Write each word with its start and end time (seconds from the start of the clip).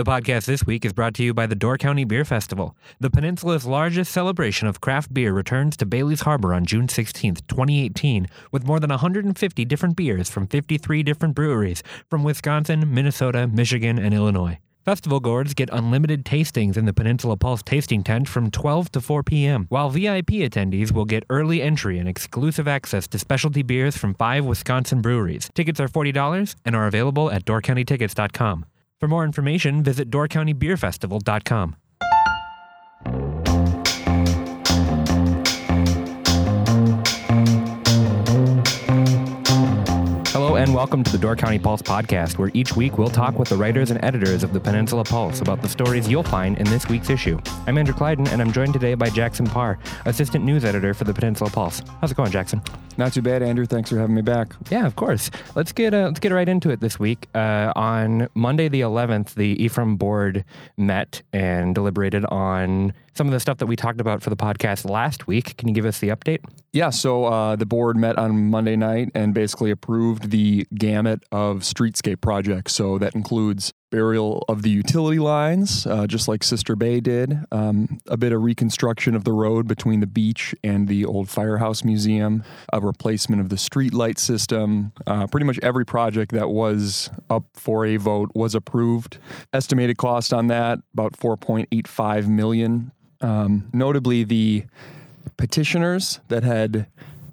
The 0.00 0.10
podcast 0.10 0.46
this 0.46 0.64
week 0.64 0.86
is 0.86 0.94
brought 0.94 1.12
to 1.16 1.22
you 1.22 1.34
by 1.34 1.44
the 1.46 1.54
Door 1.54 1.76
County 1.76 2.04
Beer 2.04 2.24
Festival. 2.24 2.74
The 3.00 3.10
peninsula's 3.10 3.66
largest 3.66 4.10
celebration 4.10 4.66
of 4.66 4.80
craft 4.80 5.12
beer 5.12 5.34
returns 5.34 5.76
to 5.76 5.84
Bailey's 5.84 6.22
Harbor 6.22 6.54
on 6.54 6.64
June 6.64 6.86
16th, 6.86 7.46
2018, 7.48 8.26
with 8.50 8.64
more 8.64 8.80
than 8.80 8.88
150 8.88 9.64
different 9.66 9.96
beers 9.96 10.30
from 10.30 10.46
53 10.46 11.02
different 11.02 11.34
breweries 11.34 11.82
from 12.08 12.24
Wisconsin, 12.24 12.94
Minnesota, 12.94 13.46
Michigan, 13.46 13.98
and 13.98 14.14
Illinois. 14.14 14.58
Festival 14.86 15.20
goers 15.20 15.52
get 15.52 15.68
unlimited 15.70 16.24
tastings 16.24 16.78
in 16.78 16.86
the 16.86 16.94
Peninsula 16.94 17.36
Pulse 17.36 17.62
tasting 17.62 18.02
tent 18.02 18.26
from 18.26 18.50
12 18.50 18.90
to 18.92 19.02
4 19.02 19.22
p.m., 19.22 19.66
while 19.68 19.90
VIP 19.90 20.40
attendees 20.48 20.92
will 20.92 21.04
get 21.04 21.24
early 21.28 21.60
entry 21.60 21.98
and 21.98 22.08
exclusive 22.08 22.66
access 22.66 23.06
to 23.08 23.18
specialty 23.18 23.62
beers 23.62 23.98
from 23.98 24.14
five 24.14 24.46
Wisconsin 24.46 25.02
breweries. 25.02 25.50
Tickets 25.54 25.78
are 25.78 25.88
$40 25.88 26.54
and 26.64 26.74
are 26.74 26.86
available 26.86 27.30
at 27.30 27.44
doorcountytickets.com. 27.44 28.64
For 29.00 29.08
more 29.08 29.24
information, 29.24 29.82
visit 29.82 30.10
doorcountybeerfestival.com. 30.10 31.76
welcome 40.80 41.04
to 41.04 41.12
the 41.12 41.18
Door 41.18 41.36
County 41.36 41.58
Pulse 41.58 41.82
podcast, 41.82 42.38
where 42.38 42.50
each 42.54 42.74
week 42.74 42.96
we'll 42.96 43.10
talk 43.10 43.38
with 43.38 43.50
the 43.50 43.56
writers 43.58 43.90
and 43.90 44.02
editors 44.02 44.42
of 44.42 44.54
the 44.54 44.60
Peninsula 44.60 45.04
Pulse 45.04 45.42
about 45.42 45.60
the 45.60 45.68
stories 45.68 46.08
you'll 46.08 46.22
find 46.22 46.56
in 46.56 46.64
this 46.70 46.88
week's 46.88 47.10
issue. 47.10 47.38
I'm 47.66 47.76
Andrew 47.76 47.92
Clyden, 47.92 48.26
and 48.28 48.40
I'm 48.40 48.50
joined 48.50 48.72
today 48.72 48.94
by 48.94 49.10
Jackson 49.10 49.44
Parr, 49.44 49.78
assistant 50.06 50.42
news 50.42 50.64
editor 50.64 50.94
for 50.94 51.04
the 51.04 51.12
Peninsula 51.12 51.50
Pulse. 51.50 51.82
How's 52.00 52.12
it 52.12 52.16
going, 52.16 52.30
Jackson? 52.30 52.62
Not 52.96 53.12
too 53.12 53.20
bad, 53.20 53.42
Andrew. 53.42 53.66
Thanks 53.66 53.90
for 53.90 53.98
having 53.98 54.14
me 54.14 54.22
back. 54.22 54.54
Yeah, 54.70 54.86
of 54.86 54.96
course. 54.96 55.30
Let's 55.54 55.72
get 55.72 55.94
uh, 55.94 56.04
let's 56.06 56.20
get 56.20 56.32
right 56.32 56.48
into 56.48 56.70
it 56.70 56.80
this 56.80 56.98
week. 56.98 57.28
Uh, 57.34 57.72
on 57.76 58.28
Monday 58.34 58.68
the 58.68 58.80
11th, 58.80 59.34
the 59.34 59.62
Ephraim 59.62 59.96
board 59.96 60.44
met 60.76 61.22
and 61.32 61.74
deliberated 61.74 62.24
on 62.26 62.92
some 63.14 63.26
of 63.26 63.32
the 63.32 63.40
stuff 63.40 63.58
that 63.58 63.66
we 63.66 63.76
talked 63.76 64.00
about 64.00 64.22
for 64.22 64.30
the 64.30 64.36
podcast 64.36 64.88
last 64.88 65.26
week. 65.26 65.56
Can 65.56 65.68
you 65.68 65.74
give 65.74 65.84
us 65.84 65.98
the 65.98 66.08
update? 66.08 66.40
Yeah, 66.72 66.90
so 66.90 67.24
uh, 67.24 67.56
the 67.56 67.66
board 67.66 67.96
met 67.96 68.16
on 68.16 68.50
Monday 68.50 68.76
night 68.76 69.10
and 69.14 69.34
basically 69.34 69.70
approved 69.70 70.30
the 70.30 70.66
gamut 70.74 71.24
of 71.32 71.58
streetscape 71.58 72.20
projects. 72.20 72.74
So 72.74 72.98
that 72.98 73.14
includes 73.14 73.72
burial 73.90 74.44
of 74.48 74.62
the 74.62 74.70
utility 74.70 75.18
lines, 75.18 75.86
uh, 75.86 76.06
just 76.06 76.28
like 76.28 76.44
Sister 76.44 76.76
Bay 76.76 77.00
did, 77.00 77.38
um, 77.50 77.98
a 78.06 78.16
bit 78.16 78.32
of 78.32 78.42
reconstruction 78.42 79.14
of 79.14 79.24
the 79.24 79.32
road 79.32 79.66
between 79.66 80.00
the 80.00 80.06
beach 80.06 80.54
and 80.62 80.86
the 80.86 81.04
old 81.04 81.28
firehouse 81.28 81.82
museum, 81.82 82.44
a 82.72 82.80
replacement 82.80 83.42
of 83.42 83.48
the 83.48 83.58
street 83.58 83.92
light 83.92 84.18
system. 84.18 84.92
Uh, 85.06 85.26
pretty 85.26 85.44
much 85.46 85.58
every 85.60 85.84
project 85.84 86.30
that 86.32 86.50
was 86.50 87.10
up 87.28 87.44
for 87.54 87.84
a 87.84 87.96
vote 87.96 88.30
was 88.34 88.54
approved. 88.54 89.18
Estimated 89.52 89.98
cost 89.98 90.32
on 90.32 90.46
that 90.46 90.78
about 90.92 91.12
4.85 91.14 92.28
million. 92.28 92.92
Um, 93.20 93.68
notably, 93.72 94.24
the 94.24 94.64
petitioners 95.36 96.20
that 96.28 96.42
had 96.42 96.86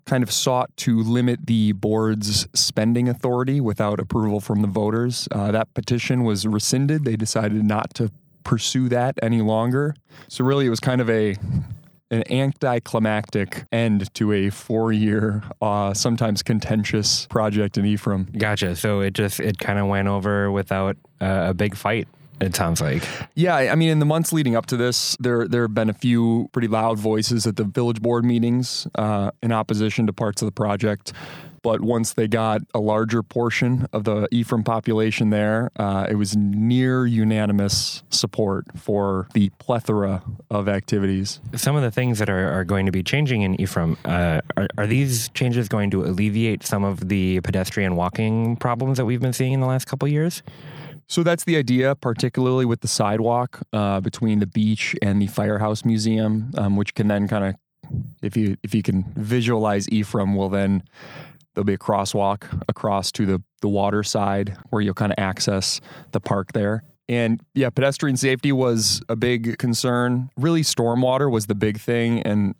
kind 0.08 0.24
of 0.24 0.32
sought 0.32 0.76
to 0.78 1.04
limit 1.04 1.46
the 1.46 1.74
board's 1.74 2.48
spending 2.56 3.08
authority 3.08 3.62
without 3.62 4.00
approval 4.00 4.40
from 4.40 4.62
the 4.62 4.68
voters. 4.68 5.28
Uh, 5.32 5.52
that 5.52 5.72
petition 5.76 6.24
was 6.24 6.48
rescinded. 6.48 7.06
They 7.06 7.16
decided 7.16 7.64
not 7.64 7.94
to 7.96 8.12
pursue 8.44 8.90
that 8.90 9.20
any 9.22 9.42
longer. 9.42 9.94
So 10.30 10.44
really, 10.44 10.66
it 10.66 10.70
was 10.70 10.80
kind 10.80 11.02
of 11.02 11.10
a 11.10 11.36
an 12.10 12.24
anticlimactic 12.32 13.66
end 13.70 14.14
to 14.14 14.32
a 14.32 14.50
four-year, 14.50 15.44
uh, 15.62 15.94
sometimes 15.94 16.42
contentious 16.42 17.28
project 17.28 17.78
in 17.78 17.86
Ephraim. 17.86 18.30
Gotcha. 18.38 18.78
So 18.78 19.02
it 19.02 19.14
just 19.14 19.42
it 19.42 19.60
kind 19.60 19.78
of 19.78 19.88
went 19.88 20.08
over 20.08 20.50
without 20.50 20.96
uh, 21.20 21.48
a 21.50 21.54
big 21.54 21.76
fight. 21.76 22.08
It 22.40 22.56
sounds 22.56 22.82
like. 22.82 23.04
Yeah, 23.36 23.56
I 23.56 23.76
mean, 23.76 23.90
in 23.90 24.00
the 24.00 24.06
months 24.06 24.32
leading 24.32 24.56
up 24.56 24.68
to 24.68 24.78
this, 24.78 25.18
there 25.20 25.48
there 25.48 25.64
have 25.64 25.74
been 25.74 25.90
a 25.90 25.94
few 25.94 26.50
pretty 26.52 26.68
loud 26.68 27.00
voices 27.00 27.48
at 27.48 27.56
the 27.56 27.64
village 27.64 28.02
board 28.02 28.24
meetings 28.24 28.88
uh, 28.96 29.32
in 29.42 29.52
opposition 29.52 30.06
to 30.08 30.14
parts 30.14 30.42
of 30.42 30.46
the 30.46 30.52
project. 30.52 31.14
But 31.64 31.82
once 31.82 32.14
they 32.14 32.28
got 32.28 32.62
a 32.74 32.80
larger 32.80 33.24
portion 33.24 33.88
of 33.92 34.04
the 34.04 34.28
Ephraim 34.32 34.64
population 34.64 35.32
there, 35.32 35.72
uh, 35.76 36.08
it 36.10 36.16
was 36.16 36.36
near 36.38 37.06
unanimous 37.06 38.04
support 38.10 38.66
for 38.78 39.28
the 39.34 39.50
plethora 39.58 40.24
of 40.50 40.70
activities. 40.70 41.42
Some 41.56 41.76
of 41.76 41.82
the 41.82 41.92
things 41.92 42.20
that 42.20 42.30
are, 42.30 42.54
are 42.54 42.64
going 42.64 42.86
to 42.86 42.92
be 42.92 43.04
changing 43.04 43.42
in 43.42 43.60
Ephraim, 43.60 43.98
uh, 44.06 44.42
are, 44.56 44.68
are 44.78 44.88
these 44.88 45.30
changes 45.30 45.68
going 45.68 45.90
to 45.92 46.06
alleviate 46.06 46.64
some 46.64 46.84
of 46.84 47.10
the 47.10 47.42
pedestrian 47.42 47.96
walking 47.96 48.56
problems 48.58 48.98
that 48.98 49.06
we've 49.06 49.22
been 49.22 49.34
seeing 49.34 49.52
in 49.52 49.60
the 49.60 49.68
last 49.68 49.86
couple 49.86 50.08
years? 50.08 50.44
So 51.08 51.24
that's 51.24 51.46
the 51.46 51.56
idea, 51.56 51.96
particularly 51.96 52.66
with 52.66 52.82
the 52.82 52.88
sidewalk 52.88 53.62
uh, 53.72 54.02
between 54.02 54.40
the 54.40 54.48
beach 54.48 54.96
and 55.02 55.22
the 55.22 55.28
firehouse 55.28 55.86
museum, 55.86 56.52
um, 56.58 56.76
which 56.76 56.94
can 56.96 57.08
then 57.08 57.28
kind 57.28 57.46
of, 57.46 57.56
if 58.22 58.36
you 58.36 58.58
if 58.64 58.76
you 58.76 58.84
can 58.84 59.06
visualize 59.16 59.88
Ephraim, 59.90 60.36
will 60.36 60.50
then 60.50 60.84
there'll 61.54 61.66
be 61.66 61.74
a 61.74 61.78
crosswalk 61.78 62.44
across 62.68 63.12
to 63.14 63.26
the 63.26 63.42
the 63.62 63.70
water 63.70 64.04
side 64.04 64.58
where 64.70 64.82
you'll 64.82 64.94
kind 64.94 65.12
of 65.12 65.18
access 65.18 65.80
the 66.12 66.20
park 66.20 66.52
there. 66.52 66.84
And 67.10 67.42
yeah, 67.54 67.70
pedestrian 67.70 68.18
safety 68.18 68.52
was 68.52 69.02
a 69.08 69.16
big 69.16 69.58
concern. 69.58 70.30
Really, 70.36 70.62
stormwater 70.62 71.32
was 71.32 71.46
the 71.48 71.56
big 71.56 71.80
thing, 71.80 72.22
and 72.24 72.54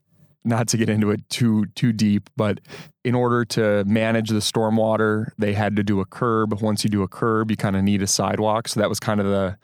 not 0.48 0.68
to 0.70 0.78
get 0.78 0.90
into 0.90 1.12
it 1.12 1.28
too 1.30 1.66
too 1.76 1.92
deep, 1.92 2.30
but 2.36 2.60
in 3.04 3.16
order 3.16 3.46
to 3.46 3.84
manage 3.86 4.30
the 4.30 4.40
stormwater, 4.40 5.30
they 5.38 5.54
had 5.54 5.76
to 5.76 5.84
do 5.84 6.00
a 6.00 6.06
curb. 6.06 6.60
Once 6.62 6.84
you 6.84 6.90
do 6.90 7.04
a 7.04 7.08
curb, 7.08 7.52
you 7.52 7.58
kind 7.58 7.76
of 7.76 7.84
need 7.84 8.02
a 8.02 8.08
sidewalk. 8.08 8.68
So 8.68 8.80
that 8.80 8.90
was 8.90 9.00
kind 9.00 9.20
of 9.20 9.28
the 9.28 9.58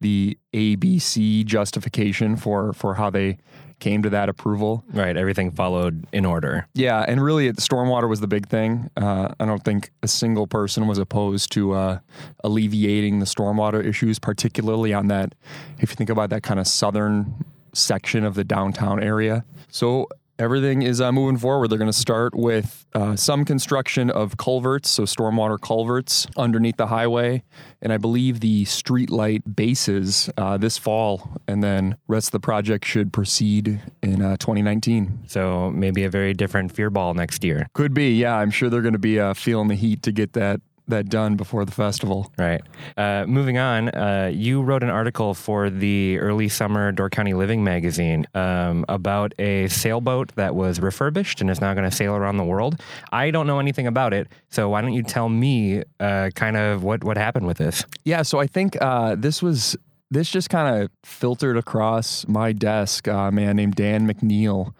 the 0.00 0.38
ABC 0.54 1.44
justification 1.44 2.36
for 2.36 2.72
for 2.72 2.94
how 2.94 3.10
they 3.10 3.38
came 3.80 4.02
to 4.02 4.10
that 4.10 4.28
approval. 4.28 4.84
Right, 4.92 5.16
everything 5.16 5.50
followed 5.50 6.06
in 6.12 6.24
order. 6.24 6.68
Yeah, 6.74 7.04
and 7.08 7.22
really, 7.22 7.50
the 7.50 7.60
stormwater 7.60 8.08
was 8.08 8.20
the 8.20 8.28
big 8.28 8.48
thing. 8.48 8.90
Uh, 8.96 9.34
I 9.40 9.46
don't 9.46 9.64
think 9.64 9.90
a 10.02 10.08
single 10.08 10.46
person 10.46 10.86
was 10.86 10.98
opposed 10.98 11.50
to 11.52 11.72
uh, 11.72 11.98
alleviating 12.44 13.18
the 13.18 13.26
stormwater 13.26 13.84
issues, 13.84 14.18
particularly 14.18 14.92
on 14.94 15.08
that. 15.08 15.34
If 15.78 15.90
you 15.90 15.96
think 15.96 16.10
about 16.10 16.30
that 16.30 16.42
kind 16.42 16.60
of 16.60 16.68
southern 16.68 17.44
section 17.72 18.24
of 18.24 18.34
the 18.34 18.44
downtown 18.44 19.02
area. 19.02 19.44
So 19.68 20.08
everything 20.40 20.82
is 20.82 21.00
uh, 21.00 21.12
moving 21.12 21.36
forward. 21.36 21.68
They're 21.68 21.78
going 21.78 21.90
to 21.90 21.96
start 21.96 22.34
with 22.34 22.86
uh, 22.94 23.14
some 23.14 23.44
construction 23.44 24.10
of 24.10 24.36
culverts, 24.38 24.88
so 24.88 25.02
stormwater 25.02 25.60
culverts 25.60 26.26
underneath 26.36 26.76
the 26.76 26.86
highway, 26.86 27.44
and 27.82 27.92
I 27.92 27.98
believe 27.98 28.40
the 28.40 28.64
streetlight 28.64 29.54
bases 29.54 30.30
uh, 30.38 30.56
this 30.56 30.78
fall, 30.78 31.40
and 31.46 31.62
then 31.62 31.96
rest 32.08 32.28
of 32.28 32.32
the 32.32 32.40
project 32.40 32.86
should 32.86 33.12
proceed 33.12 33.80
in 34.02 34.22
uh, 34.22 34.38
2019. 34.38 35.20
So 35.26 35.70
maybe 35.70 36.04
a 36.04 36.10
very 36.10 36.32
different 36.32 36.74
Fyr 36.74 36.92
Bal 36.92 37.14
next 37.14 37.44
year. 37.44 37.68
Could 37.74 37.92
be, 37.92 38.14
yeah. 38.14 38.36
I'm 38.36 38.50
sure 38.50 38.70
they're 38.70 38.82
going 38.82 38.94
to 38.94 38.98
be 38.98 39.20
uh, 39.20 39.34
feeling 39.34 39.68
the 39.68 39.74
heat 39.74 40.02
to 40.04 40.12
get 40.12 40.32
that 40.32 40.60
that 40.90 41.08
done 41.08 41.36
before 41.36 41.64
the 41.64 41.72
festival. 41.72 42.32
Right. 42.38 42.60
Uh, 42.96 43.24
moving 43.26 43.58
on, 43.58 43.88
uh, 43.90 44.30
you 44.32 44.62
wrote 44.62 44.82
an 44.82 44.90
article 44.90 45.34
for 45.34 45.70
the 45.70 46.18
early 46.18 46.48
summer 46.48 46.92
Door 46.92 47.10
County 47.10 47.34
Living 47.34 47.64
magazine 47.64 48.26
um, 48.34 48.84
about 48.88 49.32
a 49.38 49.68
sailboat 49.68 50.34
that 50.36 50.54
was 50.54 50.80
refurbished 50.80 51.40
and 51.40 51.50
is 51.50 51.60
now 51.60 51.74
going 51.74 51.88
to 51.88 51.94
sail 51.94 52.14
around 52.14 52.36
the 52.36 52.44
world. 52.44 52.80
I 53.12 53.30
don't 53.30 53.46
know 53.46 53.58
anything 53.58 53.86
about 53.86 54.12
it, 54.12 54.28
so 54.50 54.68
why 54.68 54.80
don't 54.80 54.92
you 54.92 55.02
tell 55.02 55.28
me 55.28 55.82
uh, 55.98 56.30
kind 56.34 56.56
of 56.56 56.82
what 56.82 57.02
what 57.04 57.16
happened 57.16 57.46
with 57.46 57.58
this? 57.58 57.84
Yeah. 58.04 58.22
So 58.22 58.38
I 58.38 58.46
think 58.46 58.76
uh, 58.80 59.16
this 59.16 59.42
was. 59.42 59.76
This 60.12 60.28
just 60.28 60.50
kind 60.50 60.82
of 60.82 60.90
filtered 61.04 61.56
across 61.56 62.26
my 62.26 62.50
desk. 62.52 63.06
a 63.06 63.30
man 63.30 63.54
named 63.54 63.76
Dan 63.76 64.08
McNeil 64.08 64.74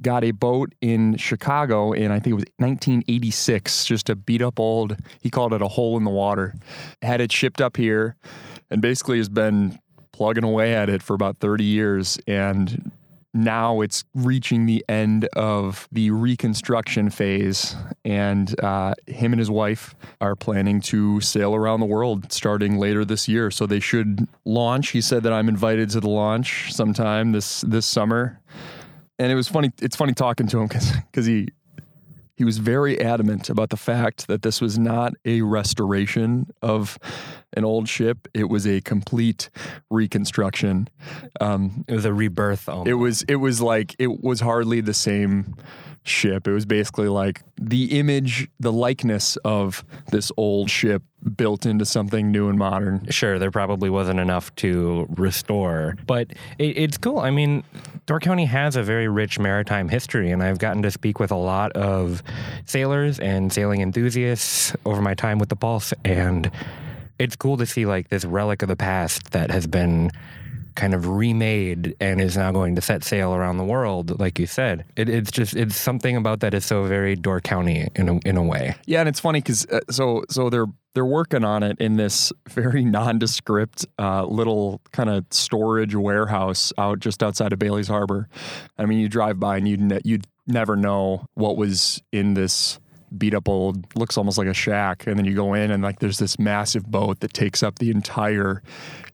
got 0.00 0.24
a 0.24 0.30
boat 0.30 0.74
in 0.80 1.16
Chicago 1.16 1.92
in 1.92 2.10
I 2.10 2.20
think 2.20 2.32
it 2.32 2.34
was 2.34 2.44
1986, 2.58 3.84
just 3.84 4.08
a 4.08 4.16
beat 4.16 4.42
up 4.42 4.60
old. 4.60 4.96
He 5.20 5.30
called 5.30 5.52
it 5.52 5.62
a 5.62 5.68
hole 5.68 5.96
in 5.96 6.04
the 6.04 6.10
water. 6.10 6.54
Had 7.02 7.20
it 7.20 7.32
shipped 7.32 7.60
up 7.60 7.76
here, 7.76 8.16
and 8.70 8.82
basically 8.82 9.18
has 9.18 9.28
been 9.28 9.78
plugging 10.12 10.44
away 10.44 10.74
at 10.74 10.88
it 10.88 11.02
for 11.02 11.14
about 11.14 11.38
30 11.38 11.64
years, 11.64 12.18
and 12.26 12.90
now 13.36 13.82
it's 13.82 14.04
reaching 14.14 14.64
the 14.64 14.82
end 14.88 15.26
of 15.34 15.88
the 15.92 16.10
reconstruction 16.10 17.10
phase, 17.10 17.76
and 18.04 18.58
uh, 18.62 18.94
him 19.06 19.32
and 19.32 19.38
his 19.38 19.50
wife 19.50 19.94
are 20.20 20.34
planning 20.34 20.80
to 20.80 21.20
sail 21.20 21.54
around 21.54 21.80
the 21.80 21.86
world 21.86 22.32
starting 22.32 22.78
later 22.78 23.04
this 23.04 23.28
year. 23.28 23.50
So 23.50 23.66
they 23.66 23.80
should 23.80 24.26
launch. 24.46 24.90
He 24.90 25.02
said 25.02 25.22
that 25.24 25.34
I'm 25.34 25.48
invited 25.48 25.90
to 25.90 26.00
the 26.00 26.08
launch 26.08 26.72
sometime 26.72 27.32
this 27.32 27.60
this 27.60 27.84
summer 27.84 28.40
and 29.18 29.32
it 29.32 29.34
was 29.34 29.48
funny. 29.48 29.70
It's 29.80 29.96
funny 29.96 30.12
talking 30.14 30.46
to 30.48 30.60
him 30.60 30.66
because 30.68 30.92
because 31.10 31.26
he 31.26 31.48
he 32.36 32.44
was 32.44 32.58
very 32.58 33.00
adamant 33.00 33.48
about 33.48 33.70
the 33.70 33.76
fact 33.78 34.26
that 34.26 34.42
this 34.42 34.60
was 34.60 34.78
not 34.78 35.14
a 35.24 35.40
restoration 35.40 36.46
of 36.60 36.98
an 37.54 37.64
old 37.64 37.88
ship. 37.88 38.28
It 38.34 38.50
was 38.50 38.66
a 38.66 38.82
complete 38.82 39.48
reconstruction. 39.90 40.88
Um, 41.40 41.84
It 41.88 41.94
was 41.94 42.04
a 42.04 42.12
rebirth. 42.12 42.68
Almost. 42.68 42.88
it 42.88 42.94
was 42.94 43.22
it 43.22 43.36
was 43.36 43.60
like 43.62 43.94
it 43.98 44.22
was 44.22 44.40
hardly 44.40 44.80
the 44.82 44.94
same 44.94 45.54
ship. 46.06 46.46
It 46.46 46.52
was 46.52 46.66
basically 46.66 47.08
like 47.08 47.42
the 47.60 47.98
image, 47.98 48.48
the 48.60 48.72
likeness 48.72 49.36
of 49.44 49.84
this 50.10 50.30
old 50.36 50.70
ship 50.70 51.02
built 51.36 51.66
into 51.66 51.84
something 51.84 52.30
new 52.30 52.48
and 52.48 52.58
modern. 52.58 53.06
Sure, 53.10 53.38
there 53.38 53.50
probably 53.50 53.90
wasn't 53.90 54.20
enough 54.20 54.54
to 54.56 55.06
restore, 55.10 55.96
but 56.06 56.30
it, 56.58 56.78
it's 56.78 56.98
cool. 56.98 57.18
I 57.18 57.30
mean, 57.30 57.64
Door 58.06 58.20
County 58.20 58.44
has 58.44 58.76
a 58.76 58.82
very 58.82 59.08
rich 59.08 59.38
maritime 59.38 59.88
history, 59.88 60.30
and 60.30 60.42
I've 60.42 60.58
gotten 60.58 60.82
to 60.82 60.90
speak 60.90 61.18
with 61.18 61.32
a 61.32 61.36
lot 61.36 61.72
of 61.72 62.22
sailors 62.64 63.18
and 63.18 63.52
sailing 63.52 63.80
enthusiasts 63.80 64.74
over 64.84 65.02
my 65.02 65.14
time 65.14 65.38
with 65.38 65.48
the 65.48 65.56
Pulse, 65.56 65.92
and 66.04 66.50
it's 67.18 67.34
cool 67.34 67.56
to 67.56 67.66
see 67.66 67.86
like 67.86 68.08
this 68.08 68.24
relic 68.24 68.62
of 68.62 68.68
the 68.68 68.76
past 68.76 69.32
that 69.32 69.50
has 69.50 69.66
been 69.66 70.10
kind 70.76 70.94
of 70.94 71.08
remade 71.08 71.96
and 72.00 72.20
is 72.20 72.36
now 72.36 72.52
going 72.52 72.76
to 72.76 72.80
set 72.80 73.02
sail 73.02 73.34
around 73.34 73.56
the 73.56 73.64
world, 73.64 74.20
like 74.20 74.38
you 74.38 74.46
said. 74.46 74.84
It, 74.96 75.08
it's 75.08 75.30
just 75.30 75.56
it's 75.56 75.76
something 75.76 76.16
about 76.16 76.40
that 76.40 76.54
is 76.54 76.64
so 76.64 76.84
very 76.84 77.16
Door 77.16 77.40
County 77.40 77.88
in 77.96 78.08
a, 78.08 78.18
in 78.24 78.36
a 78.36 78.42
way. 78.42 78.76
Yeah, 78.86 79.00
and 79.00 79.08
it's 79.08 79.20
funny 79.20 79.40
because 79.40 79.66
uh, 79.66 79.80
so 79.90 80.24
so 80.28 80.48
they're 80.50 80.66
they're 80.94 81.04
working 81.04 81.44
on 81.44 81.62
it 81.62 81.78
in 81.80 81.96
this 81.96 82.32
very 82.48 82.84
nondescript 82.84 83.86
uh, 83.98 84.24
little 84.24 84.80
kind 84.92 85.10
of 85.10 85.24
storage 85.30 85.94
warehouse 85.94 86.72
out 86.78 87.00
just 87.00 87.22
outside 87.22 87.52
of 87.52 87.58
Bailey's 87.58 87.88
Harbor. 87.88 88.28
I 88.78 88.86
mean, 88.86 88.98
you 88.98 89.08
drive 89.08 89.40
by 89.40 89.56
and 89.56 89.66
you'd 89.66 89.80
ne- 89.80 90.00
you'd 90.04 90.26
never 90.46 90.76
know 90.76 91.26
what 91.34 91.56
was 91.56 92.02
in 92.12 92.34
this 92.34 92.78
beat 93.16 93.34
up 93.34 93.48
old 93.48 93.86
looks 93.96 94.18
almost 94.18 94.36
like 94.36 94.48
a 94.48 94.54
shack 94.54 95.06
and 95.06 95.16
then 95.16 95.24
you 95.24 95.34
go 95.34 95.54
in 95.54 95.70
and 95.70 95.82
like 95.82 96.00
there's 96.00 96.18
this 96.18 96.40
massive 96.40 96.84
boat 96.84 97.20
that 97.20 97.32
takes 97.32 97.62
up 97.62 97.78
the 97.78 97.88
entire 97.90 98.62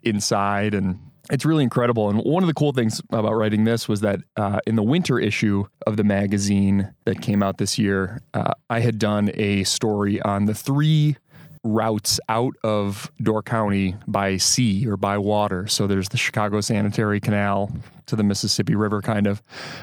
inside 0.03 0.73
and 0.73 0.99
it's 1.31 1.45
really 1.45 1.63
incredible. 1.63 2.11
And 2.11 2.19
one 2.21 2.43
of 2.43 2.47
the 2.47 2.55
cool 2.55 2.73
things 2.73 3.01
about 3.11 3.33
writing 3.33 3.65
this 3.65 3.89
was 3.89 4.01
that 4.01 4.21
uh, 4.37 4.61
in 4.67 4.77
the 4.77 4.83
winter 4.83 5.19
issue 5.19 5.65
of 5.87 5.97
the 5.97 6.05
magazine 6.05 6.93
that 7.05 7.21
came 7.21 7.43
out 7.43 7.59
this 7.59 7.79
year, 7.79 8.21
uh, 8.35 8.55
I 8.69 8.81
had 8.81 8.99
done 8.99 9.31
a 9.35 9.65
story 9.65 10.21
on 10.23 10.47
the 10.47 10.55
three 10.55 11.17
routes 11.65 12.19
out 12.29 12.55
of 12.65 13.11
Door 13.23 13.45
County 13.45 13.97
by 14.09 14.37
sea 14.37 14.87
or 14.87 14.97
by 14.97 15.17
water. 15.19 15.69
So 15.69 15.87
there's 15.87 16.09
the 16.09 16.17
Chicago 16.17 16.61
Sanitary 16.61 17.21
Canal 17.21 17.71
to 18.07 18.17
the 18.17 18.25
Mississippi 18.25 18.75
River, 18.75 19.01
kind 19.01 19.29
of, 19.29 19.41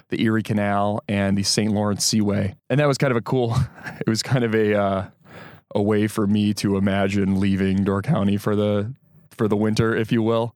the 0.09 0.21
Erie 0.21 0.44
Canal, 0.44 1.01
and 1.07 1.38
the 1.38 1.44
St. 1.44 1.71
Lawrence 1.71 2.03
Seaway. 2.03 2.56
And 2.69 2.81
that 2.81 2.88
was 2.88 2.97
kind 2.97 3.12
of 3.12 3.18
a 3.18 3.21
cool, 3.21 3.56
it 4.00 4.09
was 4.09 4.21
kind 4.21 4.44
of 4.44 4.53
a, 4.53 4.75
uh, 4.75 5.07
a 5.74 5.81
way 5.81 6.07
for 6.07 6.27
me 6.27 6.53
to 6.56 6.75
imagine 6.75 7.39
leaving 7.39 7.83
Door 7.85 8.01
County 8.01 8.35
for 8.35 8.56
the 8.56 8.94
for 9.39 9.47
the 9.47 9.56
winter, 9.56 9.95
if 9.95 10.12
you 10.12 10.21
will, 10.21 10.53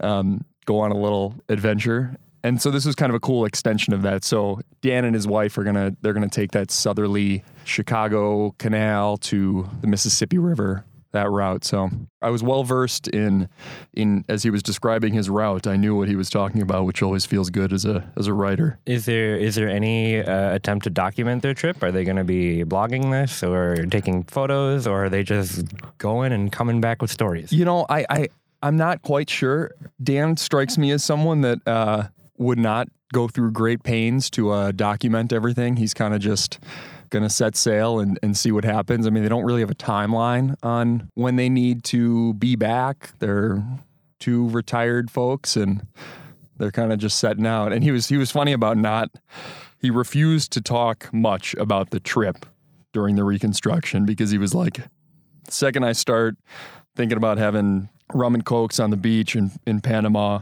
um, 0.00 0.44
go 0.66 0.80
on 0.80 0.92
a 0.92 0.96
little 0.96 1.34
adventure. 1.48 2.14
And 2.44 2.60
so 2.60 2.70
this 2.70 2.84
was 2.84 2.94
kind 2.94 3.08
of 3.10 3.16
a 3.16 3.20
cool 3.20 3.46
extension 3.46 3.94
of 3.94 4.02
that. 4.02 4.22
So 4.22 4.60
Dan 4.82 5.06
and 5.06 5.14
his 5.14 5.26
wife 5.26 5.56
are 5.56 5.64
gonna 5.64 5.96
they're 6.02 6.12
gonna 6.12 6.28
take 6.28 6.52
that 6.52 6.70
southerly 6.70 7.42
Chicago 7.64 8.54
Canal 8.58 9.16
to 9.16 9.66
the 9.80 9.86
Mississippi 9.86 10.36
River 10.36 10.84
that 11.12 11.30
route. 11.30 11.64
So 11.64 11.90
I 12.20 12.30
was 12.30 12.42
well 12.42 12.64
versed 12.64 13.08
in 13.08 13.48
in 13.94 14.24
as 14.28 14.42
he 14.42 14.50
was 14.50 14.62
describing 14.62 15.14
his 15.14 15.30
route. 15.30 15.66
I 15.66 15.76
knew 15.76 15.96
what 15.96 16.08
he 16.08 16.16
was 16.16 16.30
talking 16.30 16.62
about, 16.62 16.84
which 16.84 17.02
always 17.02 17.26
feels 17.26 17.50
good 17.50 17.72
as 17.72 17.84
a 17.84 18.10
as 18.16 18.26
a 18.26 18.34
writer. 18.34 18.78
Is 18.86 19.06
there 19.06 19.36
is 19.36 19.54
there 19.54 19.68
any 19.68 20.20
uh, 20.20 20.54
attempt 20.54 20.84
to 20.84 20.90
document 20.90 21.42
their 21.42 21.54
trip? 21.54 21.82
Are 21.82 21.92
they 21.92 22.04
going 22.04 22.16
to 22.16 22.24
be 22.24 22.64
blogging 22.64 23.10
this 23.10 23.42
or 23.42 23.86
taking 23.86 24.24
photos, 24.24 24.86
or 24.86 25.04
are 25.04 25.08
they 25.08 25.22
just 25.22 25.64
going 25.98 26.32
and 26.32 26.52
coming 26.52 26.80
back 26.80 27.00
with 27.02 27.10
stories? 27.10 27.52
You 27.52 27.64
know, 27.64 27.86
I, 27.88 28.06
I 28.10 28.28
I'm 28.62 28.76
not 28.76 29.02
quite 29.02 29.30
sure. 29.30 29.72
Dan 30.02 30.36
strikes 30.36 30.76
me 30.78 30.90
as 30.90 31.04
someone 31.04 31.42
that 31.42 31.66
uh, 31.66 32.08
would 32.36 32.58
not 32.58 32.88
go 33.12 33.28
through 33.28 33.52
great 33.52 33.82
pains 33.82 34.28
to 34.30 34.50
uh, 34.50 34.72
document 34.72 35.32
everything. 35.32 35.76
He's 35.76 35.94
kind 35.94 36.14
of 36.14 36.20
just 36.20 36.58
to 37.22 37.30
set 37.30 37.56
sail 37.56 37.98
and, 37.98 38.18
and 38.22 38.36
see 38.36 38.52
what 38.52 38.64
happens. 38.64 39.06
I 39.06 39.10
mean, 39.10 39.22
they 39.22 39.28
don't 39.28 39.44
really 39.44 39.60
have 39.60 39.70
a 39.70 39.74
timeline 39.74 40.54
on 40.62 41.10
when 41.14 41.36
they 41.36 41.48
need 41.48 41.84
to 41.84 42.34
be 42.34 42.56
back. 42.56 43.12
They're 43.18 43.62
two 44.20 44.48
retired 44.50 45.10
folks 45.10 45.56
and 45.56 45.86
they're 46.56 46.72
kind 46.72 46.92
of 46.92 46.98
just 46.98 47.18
setting 47.18 47.46
out. 47.46 47.72
And 47.72 47.82
he 47.84 47.90
was 47.90 48.08
he 48.08 48.16
was 48.16 48.30
funny 48.30 48.52
about 48.52 48.76
not 48.76 49.10
he 49.80 49.90
refused 49.90 50.52
to 50.52 50.60
talk 50.60 51.12
much 51.12 51.54
about 51.54 51.90
the 51.90 52.00
trip 52.00 52.46
during 52.92 53.16
the 53.16 53.24
reconstruction 53.24 54.04
because 54.04 54.30
he 54.30 54.38
was 54.38 54.54
like, 54.54 54.80
second 55.48 55.84
I 55.84 55.92
start 55.92 56.36
thinking 56.96 57.16
about 57.16 57.38
having 57.38 57.88
rum 58.12 58.34
and 58.34 58.44
cokes 58.44 58.80
on 58.80 58.90
the 58.90 58.96
beach 58.96 59.36
in, 59.36 59.52
in 59.66 59.80
Panama, 59.80 60.40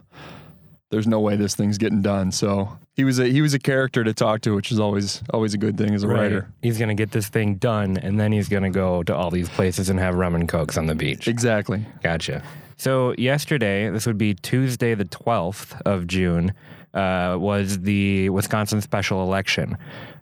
there's 0.91 1.07
no 1.07 1.21
way 1.21 1.37
this 1.37 1.55
thing's 1.55 1.79
getting 1.79 2.01
done. 2.01 2.33
So 2.33 2.79
he 2.97 3.05
was 3.05 3.19
a 3.19 3.27
he 3.27 3.43
was 3.43 3.53
a 3.53 3.59
character 3.59 4.03
to 4.03 4.15
talk 4.15 4.41
to, 4.43 4.55
which 4.55 4.73
is 4.73 4.81
always 4.81 5.23
always 5.31 5.53
a 5.53 5.59
good 5.59 5.77
thing 5.77 5.95
as 5.95 6.03
a 6.03 6.09
writer. 6.09 6.49
He's 6.63 6.79
going 6.79 6.89
to 6.89 6.95
get 6.95 7.11
this 7.11 7.29
thing 7.29 7.57
done, 7.57 7.99
and 7.99 8.19
then 8.19 8.33
he's 8.33 8.49
going 8.49 8.63
to 8.63 8.71
go 8.71 9.03
to 9.03 9.15
all 9.15 9.31
these 9.31 9.51
places 9.51 9.91
and 9.91 10.01
have 10.01 10.15
rum 10.15 10.35
and 10.35 10.49
cokes 10.49 10.79
on 10.79 10.87
the 10.87 10.95
beach. 10.95 11.29
Exactly. 11.29 11.85
Gotcha. 12.03 12.43
So 12.79 13.15
yesterday, 13.19 13.91
this 13.91 14.07
would 14.07 14.19
be 14.19 14.35
Tuesday, 14.35 14.95
the 14.95 15.05
twelfth 15.05 15.81
of 15.85 16.07
June, 16.07 16.53
uh, 16.95 17.37
was 17.39 17.81
the 17.81 18.31
Wisconsin 18.31 18.81
special 18.81 19.23
election. 19.23 19.77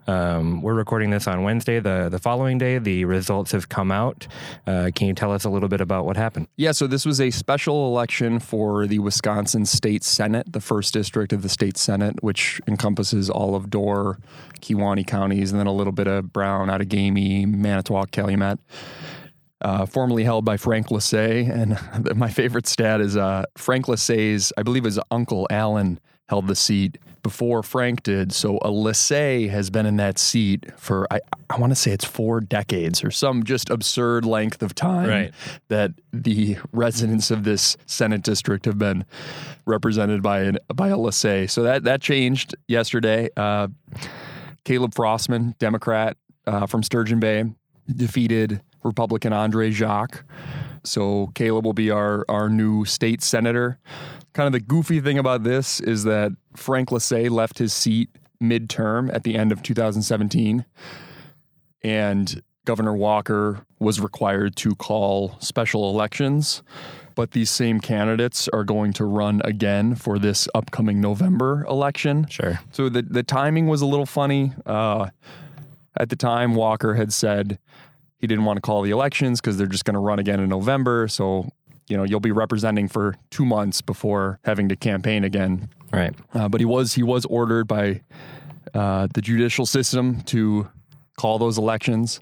Um, 0.06 0.60
we're 0.60 0.74
recording 0.74 1.10
this 1.10 1.26
on 1.26 1.42
Wednesday. 1.42 1.80
The 1.80 2.08
the 2.10 2.18
following 2.18 2.58
day, 2.58 2.78
the 2.78 3.04
results 3.04 3.52
have 3.52 3.68
come 3.68 3.90
out. 3.90 4.26
Uh, 4.66 4.90
can 4.94 5.06
you 5.06 5.14
tell 5.14 5.32
us 5.32 5.44
a 5.44 5.50
little 5.50 5.68
bit 5.68 5.80
about 5.80 6.04
what 6.04 6.16
happened? 6.16 6.48
Yeah, 6.56 6.72
so 6.72 6.86
this 6.86 7.06
was 7.06 7.20
a 7.20 7.30
special 7.30 7.86
election 7.86 8.38
for 8.38 8.86
the 8.86 8.98
Wisconsin 8.98 9.64
State 9.64 10.04
Senate, 10.04 10.52
the 10.52 10.60
first 10.60 10.92
district 10.92 11.32
of 11.32 11.42
the 11.42 11.48
state 11.48 11.76
Senate, 11.76 12.22
which 12.22 12.60
encompasses 12.68 13.30
all 13.30 13.54
of 13.54 13.70
Door, 13.70 14.18
Kewaunee 14.60 15.06
counties, 15.06 15.50
and 15.50 15.58
then 15.58 15.66
a 15.66 15.72
little 15.72 15.92
bit 15.92 16.06
of 16.06 16.32
Brown, 16.32 16.68
Outagamie, 16.68 17.46
Manitowoc, 17.46 18.10
Calumet. 18.10 18.58
Uh, 19.60 19.86
formerly 19.86 20.24
held 20.24 20.44
by 20.44 20.58
Frank 20.58 20.90
Lasee. 20.90 21.46
And 21.50 21.78
my 22.16 22.28
favorite 22.28 22.66
stat 22.66 23.00
is 23.00 23.16
uh, 23.16 23.44
Frank 23.56 23.86
Lasee's, 23.86 24.52
I 24.58 24.62
believe 24.62 24.84
his 24.84 25.00
uncle 25.10 25.46
Alan 25.48 25.98
held 26.34 26.48
the 26.48 26.56
seat 26.56 26.98
before 27.22 27.62
Frank 27.62 28.02
did. 28.02 28.32
So 28.32 28.58
a 28.60 28.68
Lasee 28.70 29.48
has 29.48 29.70
been 29.70 29.86
in 29.86 29.96
that 29.98 30.18
seat 30.18 30.66
for, 30.76 31.06
I, 31.12 31.20
I 31.48 31.58
want 31.60 31.70
to 31.70 31.76
say 31.76 31.92
it's 31.92 32.04
four 32.04 32.40
decades 32.40 33.04
or 33.04 33.12
some 33.12 33.44
just 33.44 33.70
absurd 33.70 34.24
length 34.26 34.60
of 34.62 34.74
time 34.74 35.08
Right. 35.08 35.32
that 35.68 35.92
the 36.12 36.58
residents 36.72 37.30
of 37.30 37.44
this 37.44 37.76
Senate 37.86 38.22
district 38.22 38.64
have 38.64 38.78
been 38.78 39.04
represented 39.64 40.22
by, 40.22 40.40
an, 40.40 40.58
by 40.74 40.88
a 40.88 40.96
Lasee. 40.98 41.46
So 41.48 41.62
that, 41.62 41.84
that 41.84 42.02
changed 42.02 42.56
yesterday. 42.66 43.28
Uh, 43.36 43.68
Caleb 44.64 44.92
Frostman, 44.92 45.56
Democrat 45.58 46.16
uh, 46.48 46.66
from 46.66 46.82
Sturgeon 46.82 47.20
Bay, 47.20 47.44
defeated 47.94 48.60
Republican 48.82 49.32
Andre 49.32 49.70
Jacque. 49.70 50.24
So 50.84 51.30
Caleb 51.34 51.64
will 51.64 51.72
be 51.72 51.90
our, 51.90 52.24
our 52.28 52.48
new 52.48 52.84
state 52.84 53.22
senator. 53.22 53.78
Kind 54.32 54.46
of 54.46 54.52
the 54.52 54.60
goofy 54.60 55.00
thing 55.00 55.18
about 55.18 55.42
this 55.42 55.80
is 55.80 56.04
that 56.04 56.32
Frank 56.56 56.90
Lasee 56.90 57.28
left 57.28 57.58
his 57.58 57.72
seat 57.72 58.10
midterm 58.42 59.12
at 59.14 59.24
the 59.24 59.36
end 59.36 59.52
of 59.52 59.62
2017. 59.62 60.64
And 61.82 62.42
Governor 62.64 62.94
Walker 62.94 63.64
was 63.78 64.00
required 64.00 64.56
to 64.56 64.74
call 64.74 65.36
special 65.40 65.90
elections. 65.90 66.62
But 67.14 67.30
these 67.30 67.50
same 67.50 67.78
candidates 67.78 68.48
are 68.48 68.64
going 68.64 68.92
to 68.94 69.04
run 69.04 69.40
again 69.44 69.94
for 69.94 70.18
this 70.18 70.48
upcoming 70.54 71.00
November 71.00 71.64
election. 71.68 72.26
Sure. 72.28 72.58
So 72.72 72.88
the 72.88 73.02
the 73.02 73.22
timing 73.22 73.68
was 73.68 73.82
a 73.82 73.86
little 73.86 74.06
funny. 74.06 74.52
Uh, 74.66 75.10
at 75.96 76.08
the 76.08 76.16
time, 76.16 76.56
Walker 76.56 76.94
had 76.94 77.12
said 77.12 77.60
he 78.24 78.26
didn't 78.26 78.46
want 78.46 78.56
to 78.56 78.62
call 78.62 78.80
the 78.80 78.90
elections 78.90 79.38
because 79.38 79.58
they're 79.58 79.66
just 79.66 79.84
going 79.84 79.92
to 79.94 80.00
run 80.00 80.18
again 80.18 80.40
in 80.40 80.48
November. 80.48 81.08
So 81.08 81.50
you 81.88 81.96
know 81.96 82.04
you'll 82.04 82.20
be 82.20 82.32
representing 82.32 82.88
for 82.88 83.16
two 83.30 83.44
months 83.44 83.82
before 83.82 84.38
having 84.44 84.70
to 84.70 84.76
campaign 84.76 85.24
again. 85.24 85.68
Right. 85.92 86.14
Uh, 86.32 86.48
but 86.48 86.60
he 86.60 86.64
was 86.64 86.94
he 86.94 87.02
was 87.02 87.26
ordered 87.26 87.68
by 87.68 88.00
uh, 88.72 89.08
the 89.12 89.20
judicial 89.20 89.66
system 89.66 90.22
to 90.22 90.68
call 91.18 91.38
those 91.38 91.58
elections, 91.58 92.20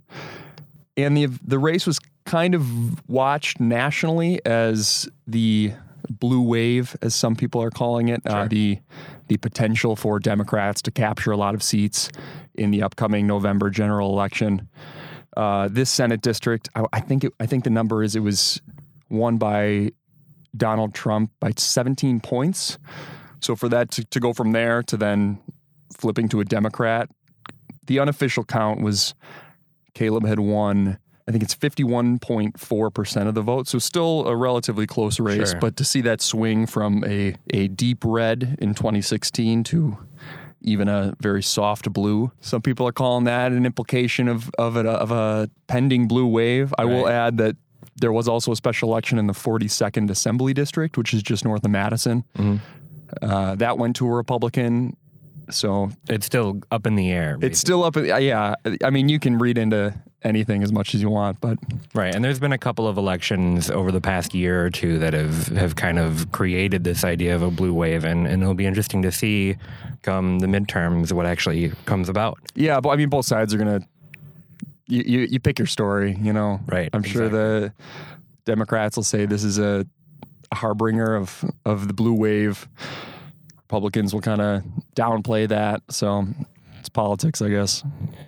and 0.96 1.16
the 1.16 1.26
the 1.46 1.60
race 1.60 1.86
was 1.86 2.00
kind 2.24 2.54
of 2.54 3.08
watched 3.08 3.60
nationally 3.60 4.44
as 4.44 5.08
the 5.28 5.72
blue 6.10 6.42
wave, 6.42 6.96
as 7.00 7.14
some 7.14 7.36
people 7.36 7.62
are 7.62 7.70
calling 7.70 8.08
it, 8.08 8.22
uh, 8.26 8.46
the 8.48 8.80
the 9.28 9.36
potential 9.36 9.94
for 9.94 10.18
Democrats 10.18 10.82
to 10.82 10.90
capture 10.90 11.30
a 11.30 11.36
lot 11.36 11.54
of 11.54 11.62
seats 11.62 12.10
in 12.56 12.72
the 12.72 12.82
upcoming 12.82 13.28
November 13.28 13.70
general 13.70 14.10
election. 14.10 14.68
Uh, 15.36 15.68
this 15.70 15.90
Senate 15.90 16.20
district, 16.20 16.68
I, 16.74 16.84
I 16.92 17.00
think 17.00 17.24
it, 17.24 17.32
I 17.40 17.46
think 17.46 17.64
the 17.64 17.70
number 17.70 18.02
is 18.02 18.16
it 18.16 18.20
was 18.20 18.60
won 19.08 19.38
by 19.38 19.92
Donald 20.56 20.94
Trump 20.94 21.30
by 21.40 21.52
17 21.56 22.20
points. 22.20 22.78
So 23.40 23.56
for 23.56 23.68
that 23.68 23.90
to, 23.92 24.04
to 24.04 24.20
go 24.20 24.32
from 24.32 24.52
there 24.52 24.82
to 24.84 24.96
then 24.96 25.40
flipping 25.96 26.28
to 26.30 26.40
a 26.40 26.44
Democrat, 26.44 27.08
the 27.86 27.98
unofficial 27.98 28.44
count 28.44 28.80
was 28.80 29.14
Caleb 29.94 30.26
had 30.26 30.40
won 30.40 30.98
I 31.28 31.30
think 31.30 31.44
it's 31.44 31.54
51.4% 31.54 33.28
of 33.28 33.34
the 33.34 33.42
vote. 33.42 33.68
So 33.68 33.78
still 33.78 34.26
a 34.26 34.34
relatively 34.34 34.86
close 34.86 35.20
race. 35.20 35.50
Sure. 35.50 35.60
But 35.60 35.76
to 35.76 35.84
see 35.84 36.00
that 36.00 36.20
swing 36.20 36.66
from 36.66 37.04
a, 37.06 37.36
a 37.50 37.68
deep 37.68 38.04
red 38.04 38.58
in 38.60 38.74
2016 38.74 39.64
to 39.64 39.98
even 40.64 40.88
a 40.88 41.14
very 41.20 41.42
soft 41.42 41.92
blue. 41.92 42.32
Some 42.40 42.62
people 42.62 42.86
are 42.86 42.92
calling 42.92 43.24
that 43.24 43.52
an 43.52 43.66
implication 43.66 44.28
of 44.28 44.50
of 44.58 44.76
a, 44.76 44.88
of 44.88 45.10
a 45.10 45.50
pending 45.66 46.08
blue 46.08 46.26
wave. 46.26 46.72
I 46.78 46.84
will 46.84 47.08
add 47.08 47.38
that 47.38 47.56
there 47.96 48.12
was 48.12 48.26
also 48.28 48.52
a 48.52 48.56
special 48.56 48.90
election 48.90 49.18
in 49.18 49.26
the 49.26 49.32
42nd 49.34 50.10
Assembly 50.10 50.54
District, 50.54 50.96
which 50.96 51.12
is 51.14 51.22
just 51.22 51.44
north 51.44 51.64
of 51.64 51.70
Madison. 51.70 52.24
Mm-hmm. 52.38 52.56
Uh, 53.22 53.54
that 53.56 53.76
went 53.78 53.96
to 53.96 54.06
a 54.06 54.10
Republican. 54.10 54.96
So 55.50 55.90
It's 56.08 56.24
still 56.24 56.62
up 56.70 56.86
in 56.86 56.94
the 56.94 57.10
air. 57.10 57.36
it's 57.42 57.58
still 57.58 57.84
up. 57.84 57.96
Yeah, 57.96 58.54
I 58.82 58.90
mean, 58.90 59.08
you 59.08 59.18
can 59.18 59.38
read 59.38 59.58
into 59.58 59.94
anything 60.24 60.62
as 60.62 60.72
much 60.72 60.94
as 60.94 61.02
you 61.02 61.10
want, 61.10 61.40
but 61.40 61.58
Right, 61.94 62.14
and 62.14 62.24
there's 62.24 62.38
been 62.38 62.52
a 62.52 62.58
couple 62.58 62.86
of 62.86 62.96
elections 62.96 63.70
over 63.70 63.90
the 63.92 64.00
past 64.00 64.34
year 64.34 64.64
or 64.64 64.70
two 64.70 64.98
that 64.98 65.12
have, 65.12 65.48
have 65.48 65.76
kind 65.76 65.98
of 65.98 66.30
created 66.32 66.84
this 66.84 67.04
idea 67.04 67.34
of 67.34 67.42
a 67.42 67.50
blue 67.50 67.72
wave, 67.72 68.04
and, 68.04 68.26
and 68.26 68.42
it'll 68.42 68.54
be 68.54 68.66
interesting 68.66 69.02
to 69.02 69.12
see 69.12 69.56
come 70.02 70.40
the 70.40 70.46
midterms 70.46 71.12
what 71.12 71.26
actually 71.26 71.70
comes 71.86 72.08
about. 72.08 72.38
yeah, 72.54 72.80
but 72.80 72.90
I 72.90 72.96
mean, 72.96 73.08
both 73.08 73.26
sides 73.26 73.54
are 73.54 73.58
gonna. 73.58 73.80
You, 74.86 75.02
you, 75.06 75.20
you 75.30 75.40
pick 75.40 75.58
your 75.58 75.66
story, 75.66 76.16
you 76.20 76.32
know. 76.32 76.60
Right, 76.66 76.90
I'm 76.92 77.02
sure 77.02 77.28
the 77.28 77.72
Democrats 78.44 78.96
will 78.96 79.04
say 79.04 79.26
this 79.26 79.44
is 79.44 79.58
a 79.58 79.86
harbinger 80.52 81.14
of 81.14 81.44
of 81.64 81.88
the 81.88 81.94
blue 81.94 82.14
wave. 82.14 82.68
Republicans 83.58 84.12
will 84.12 84.20
kind 84.20 84.40
of 84.42 84.62
downplay 84.94 85.48
that. 85.48 85.82
So 85.88 86.26
it's 86.92 86.94
politics, 86.94 87.40
I 87.40 87.48
guess. 87.48 87.82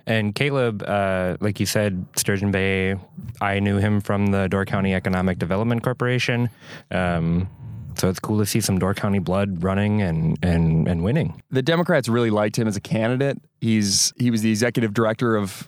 And 0.05 0.33
Caleb, 0.33 0.83
uh, 0.85 1.37
like 1.39 1.59
you 1.59 1.65
said, 1.65 2.05
Sturgeon 2.15 2.51
Bay, 2.51 2.95
I 3.41 3.59
knew 3.59 3.77
him 3.77 4.01
from 4.01 4.27
the 4.27 4.47
Door 4.47 4.65
County 4.65 4.93
Economic 4.93 5.37
Development 5.37 5.83
Corporation. 5.83 6.49
Um, 6.91 7.49
so 7.95 8.09
it's 8.09 8.19
cool 8.19 8.39
to 8.39 8.45
see 8.45 8.61
some 8.61 8.79
Door 8.79 8.95
County 8.95 9.19
blood 9.19 9.63
running 9.63 10.01
and, 10.01 10.37
and, 10.41 10.87
and 10.87 11.03
winning. 11.03 11.41
The 11.51 11.61
Democrats 11.61 12.09
really 12.09 12.29
liked 12.29 12.57
him 12.57 12.67
as 12.67 12.75
a 12.75 12.81
candidate. 12.81 13.37
He's 13.61 14.13
he 14.17 14.31
was 14.31 14.41
the 14.41 14.49
executive 14.49 14.93
director 14.93 15.37
of 15.37 15.67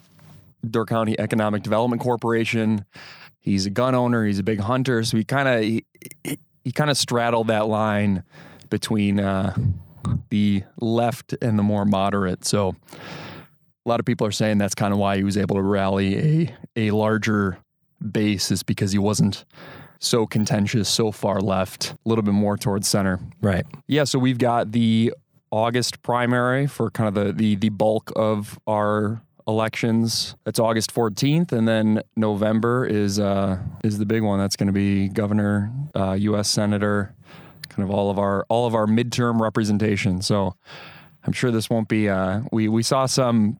Door 0.70 0.88
County 0.88 1.18
Economic 1.20 1.64
Development 1.64 2.02
Corporation. 2.02 2.86
He's 3.40 3.66
a 3.66 3.70
gun 3.70 3.96
owner. 3.96 4.26
He's 4.26 4.40
a 4.40 4.44
big 4.44 4.60
hunter. 4.60 5.04
So 5.04 5.18
he 5.18 5.24
kind 5.24 5.48
of 5.48 5.62
he, 5.62 5.86
he, 6.24 6.40
he 6.66 6.72
kind 6.72 6.90
of 6.90 6.98
straddled 6.98 7.48
that 7.48 7.68
line 7.68 8.24
between 8.70 9.20
uh, 9.22 9.56
the 10.30 10.64
left 10.80 11.36
and 11.42 11.58
the 11.58 11.64
more 11.64 11.86
moderate. 11.86 12.46
So 12.46 12.76
a 13.86 13.90
lot 13.90 14.00
of 14.00 14.06
people 14.06 14.28
are 14.28 14.32
saying 14.32 14.58
that's 14.58 14.76
kind 14.76 14.94
of 14.94 15.00
why 15.00 15.18
he 15.18 15.24
was 15.24 15.38
able 15.38 15.56
to 15.56 15.62
rally 15.62 16.18
a 16.18 16.56
a 16.76 16.92
larger 16.92 17.58
base 18.12 18.52
is 18.52 18.64
because 18.64 18.92
he 18.92 19.00
wasn't 19.00 19.46
so 20.00 20.28
contentious, 20.28 20.88
so 20.88 21.12
far 21.12 21.40
left, 21.42 21.94
a 22.06 22.10
little 22.10 22.22
bit 22.24 22.34
more 22.34 22.58
towards 22.58 22.88
center. 22.88 23.20
Right. 23.42 23.66
Yeah, 23.88 24.04
so 24.04 24.20
we've 24.20 24.38
got 24.38 24.72
the 24.72 25.14
August 25.50 26.02
primary 26.04 26.68
for 26.68 26.92
kind 26.92 27.08
of 27.08 27.14
the 27.16 27.34
the, 27.34 27.56
the 27.56 27.70
bulk 27.70 28.12
of 28.16 28.60
our 28.68 29.22
elections. 29.48 30.36
That's 30.44 30.60
August 30.60 30.94
14th, 30.94 31.52
and 31.52 31.68
then 31.68 32.02
November 32.16 32.86
is 32.86 33.20
uh, 33.20 33.58
is 33.84 33.98
the 33.98 34.06
big 34.06 34.22
one. 34.22 34.40
That's 34.40 34.56
going 34.56 34.68
to 34.68 34.74
be 34.74 35.08
governor, 35.08 35.72
uh, 35.96 36.14
U.S. 36.14 36.50
senator, 36.50 37.16
kind 37.78 37.88
of 37.88 37.96
all 37.96 38.10
of 38.10 38.18
our 38.20 38.46
all 38.50 38.66
of 38.66 38.74
our 38.76 38.88
midterm 38.88 39.40
representation. 39.40 40.22
So 40.22 40.56
I'm 41.24 41.34
sure 41.34 41.52
this 41.52 41.70
won't 41.70 41.88
be. 41.88 42.10
Uh, 42.10 42.42
we 42.52 42.68
we 42.68 42.84
saw 42.84 43.06
some 43.06 43.60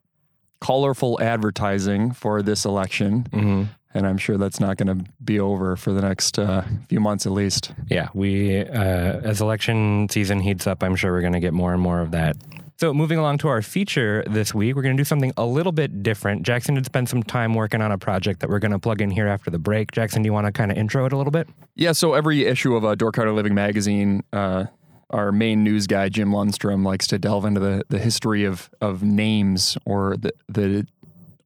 colorful 0.60 1.20
advertising 1.22 2.12
for 2.12 2.42
this 2.42 2.64
election. 2.64 3.26
hmm 3.32 3.62
And 3.94 4.06
I'm 4.06 4.18
sure 4.18 4.36
that's 4.36 4.60
not 4.60 4.76
going 4.76 4.98
to 4.98 5.04
be 5.24 5.38
over 5.40 5.76
for 5.76 5.92
the 5.92 6.02
next 6.02 6.38
uh, 6.38 6.62
few 6.88 7.00
months 7.00 7.26
at 7.26 7.32
least. 7.32 7.72
Yeah, 7.88 8.08
we 8.12 8.60
uh, 8.60 9.20
as 9.22 9.40
election 9.40 10.08
season 10.10 10.40
heats 10.40 10.66
up, 10.66 10.82
I'm 10.82 10.96
sure 10.96 11.12
we're 11.12 11.22
going 11.22 11.32
to 11.40 11.40
get 11.40 11.54
more 11.54 11.72
and 11.72 11.80
more 11.80 12.00
of 12.00 12.10
that. 12.10 12.36
So, 12.80 12.94
moving 12.94 13.18
along 13.18 13.38
to 13.38 13.48
our 13.48 13.60
feature 13.60 14.22
this 14.28 14.54
week, 14.54 14.76
we're 14.76 14.82
going 14.82 14.96
to 14.96 15.00
do 15.00 15.04
something 15.04 15.32
a 15.36 15.44
little 15.44 15.72
bit 15.72 16.04
different. 16.04 16.44
Jackson 16.44 16.76
did 16.76 16.86
spend 16.86 17.08
some 17.08 17.24
time 17.24 17.54
working 17.54 17.82
on 17.82 17.90
a 17.90 17.98
project 17.98 18.38
that 18.38 18.48
we're 18.48 18.60
going 18.60 18.70
to 18.70 18.78
plug 18.78 19.02
in 19.02 19.10
here 19.10 19.26
after 19.26 19.50
the 19.50 19.58
break. 19.58 19.90
Jackson, 19.90 20.22
do 20.22 20.28
you 20.28 20.32
want 20.32 20.46
to 20.46 20.52
kind 20.52 20.70
of 20.70 20.78
intro 20.78 21.04
it 21.04 21.12
a 21.12 21.16
little 21.16 21.32
bit? 21.32 21.48
Yeah, 21.74 21.90
so 21.90 22.14
every 22.14 22.44
issue 22.44 22.76
of 22.76 22.84
a 22.84 22.94
Door 22.94 23.10
County 23.12 23.32
Living 23.32 23.52
magazine, 23.52 24.22
uh, 24.32 24.66
our 25.10 25.32
main 25.32 25.64
news 25.64 25.88
guy 25.88 26.08
Jim 26.08 26.30
Lundstrom 26.30 26.86
likes 26.86 27.08
to 27.08 27.18
delve 27.18 27.46
into 27.46 27.58
the, 27.58 27.82
the 27.88 27.98
history 27.98 28.44
of 28.44 28.70
of 28.80 29.02
names 29.02 29.76
or 29.84 30.16
the 30.16 30.32
the 30.48 30.86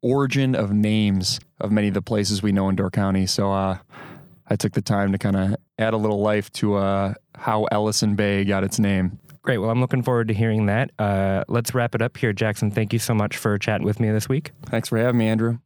origin 0.03 0.55
of 0.55 0.71
names 0.71 1.41
of 1.63 1.73
many 1.73 1.89
of 1.89 1.95
the 1.95 2.03
places 2.03 2.43
we 2.43 2.53
know 2.53 2.69
in 2.69 2.77
Door 2.77 2.91
County. 2.91 3.25
So 3.25 3.51
uh, 3.51 3.79
I 4.49 4.57
took 4.57 4.75
the 4.75 4.83
time 4.83 5.13
to 5.13 5.19
kind 5.19 5.37
of 5.37 5.57
add 5.79 5.95
a 5.95 5.97
little 5.97 6.21
life 6.21 6.53
to 6.55 6.75
uh, 6.75 7.15
how 7.37 7.65
Ellison 7.73 8.17
Bay 8.17 8.45
got 8.45 8.65
its 8.65 8.79
name. 8.79 9.19
Great. 9.45 9.59
Well, 9.59 9.71
I'm 9.71 9.81
looking 9.81 10.03
forward 10.05 10.29
to 10.29 10.35
hearing 10.35 10.67
that. 10.67 10.93
Uh, 11.01 11.43
let's 11.49 11.75
wrap 11.75 11.97
it 11.97 12.03
up 12.03 12.17
here, 12.17 12.33
Jackson. 12.33 12.71
Thank 12.71 12.93
you 12.93 13.01
so 13.01 13.13
much 13.13 13.37
for 13.37 13.59
chatting 13.59 13.85
with 13.85 13.99
me 13.99 14.09
this 14.09 14.29
week. 14.29 14.53
Thanks 14.67 14.89
for 14.89 14.99
having 14.99 15.19
me, 15.19 15.27
Andrew. 15.27 15.59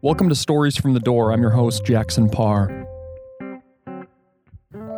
Welcome 0.00 0.30
to 0.30 0.34
Stories 0.34 0.78
from 0.78 0.94
the 0.94 1.00
Door. 1.00 1.32
I'm 1.32 1.42
your 1.42 1.50
host, 1.50 1.84
Jackson 1.84 2.30
Parr. 2.30 2.86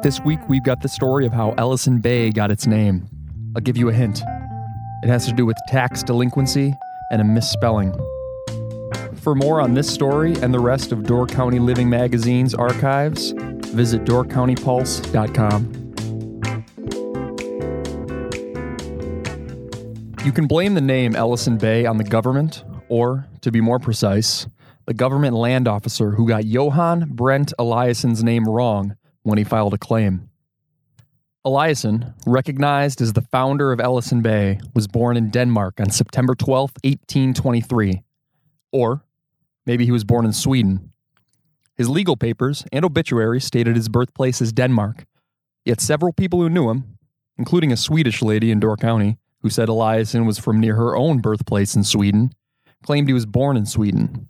This 0.04 0.20
week, 0.20 0.38
we've 0.48 0.62
got 0.64 0.80
the 0.80 0.88
story 0.88 1.26
of 1.26 1.32
how 1.32 1.50
Ellison 1.58 1.98
Bay 1.98 2.30
got 2.30 2.52
its 2.52 2.68
name. 2.68 3.08
I'll 3.56 3.62
give 3.62 3.76
you 3.76 3.88
a 3.88 3.92
hint. 3.92 4.22
It 5.02 5.08
has 5.08 5.26
to 5.26 5.32
do 5.32 5.44
with 5.44 5.56
tax 5.66 6.04
delinquency 6.04 6.72
and 7.10 7.20
a 7.20 7.24
misspelling. 7.24 7.92
For 9.16 9.34
more 9.34 9.60
on 9.60 9.74
this 9.74 9.92
story 9.92 10.34
and 10.36 10.54
the 10.54 10.60
rest 10.60 10.92
of 10.92 11.02
Door 11.02 11.26
County 11.26 11.58
Living 11.58 11.90
Magazine's 11.90 12.54
archives, 12.54 13.34
visit 13.70 14.04
doorcountypulse.com. 14.04 15.80
You 20.24 20.32
can 20.32 20.46
blame 20.46 20.74
the 20.74 20.80
name 20.82 21.16
Ellison 21.16 21.56
Bay 21.56 21.86
on 21.86 21.96
the 21.96 22.04
government, 22.04 22.62
or, 22.88 23.26
to 23.40 23.50
be 23.50 23.62
more 23.62 23.78
precise, 23.78 24.46
the 24.86 24.92
government 24.92 25.34
land 25.34 25.66
officer 25.66 26.10
who 26.10 26.28
got 26.28 26.44
Johann 26.44 27.08
Brent 27.10 27.52
Eliasson's 27.58 28.22
name 28.22 28.44
wrong 28.44 28.96
when 29.22 29.38
he 29.38 29.44
filed 29.44 29.72
a 29.72 29.78
claim. 29.78 30.28
Eliasson, 31.46 32.12
recognized 32.26 33.00
as 33.00 33.14
the 33.14 33.22
founder 33.22 33.72
of 33.72 33.80
Ellison 33.80 34.20
Bay, 34.20 34.60
was 34.74 34.86
born 34.86 35.16
in 35.16 35.30
Denmark 35.30 35.80
on 35.80 35.88
September 35.88 36.34
12, 36.34 36.72
1823. 36.84 38.02
Or 38.72 39.02
maybe 39.64 39.86
he 39.86 39.90
was 39.90 40.04
born 40.04 40.26
in 40.26 40.34
Sweden. 40.34 40.89
His 41.80 41.88
legal 41.88 42.14
papers 42.14 42.62
and 42.74 42.84
obituary 42.84 43.40
stated 43.40 43.74
his 43.74 43.88
birthplace 43.88 44.42
as 44.42 44.52
Denmark, 44.52 45.06
yet 45.64 45.80
several 45.80 46.12
people 46.12 46.38
who 46.42 46.50
knew 46.50 46.68
him, 46.68 46.98
including 47.38 47.72
a 47.72 47.76
Swedish 47.78 48.20
lady 48.20 48.50
in 48.50 48.60
Door 48.60 48.76
County 48.76 49.16
who 49.40 49.48
said 49.48 49.70
Eliasson 49.70 50.26
was 50.26 50.38
from 50.38 50.60
near 50.60 50.74
her 50.74 50.94
own 50.94 51.20
birthplace 51.20 51.74
in 51.74 51.82
Sweden, 51.82 52.32
claimed 52.82 53.08
he 53.08 53.14
was 53.14 53.24
born 53.24 53.56
in 53.56 53.64
Sweden. 53.64 54.28